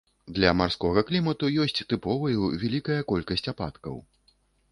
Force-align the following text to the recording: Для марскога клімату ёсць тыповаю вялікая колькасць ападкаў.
Для 0.35 0.51
марскога 0.61 1.01
клімату 1.09 1.49
ёсць 1.65 1.83
тыповаю 1.93 2.49
вялікая 2.63 2.97
колькасць 3.13 3.49
ападкаў. 3.55 4.01